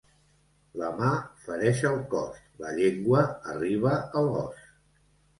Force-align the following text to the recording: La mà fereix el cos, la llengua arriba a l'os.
La 0.81 0.87
mà 0.99 1.09
fereix 1.47 1.83
el 1.89 1.99
cos, 2.13 2.39
la 2.63 2.71
llengua 2.77 3.21
arriba 3.53 3.93
a 3.99 4.25
l'os. 4.29 4.65